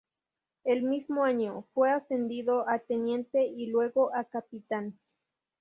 [0.63, 4.97] El mismo año, fue ascendido a teniente, y luego a capitán.